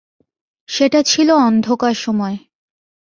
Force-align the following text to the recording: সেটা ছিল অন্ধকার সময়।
সেটা 0.69 0.99
ছিল 1.01 1.29
অন্ধকার 1.41 1.95
সময়। 1.95 2.37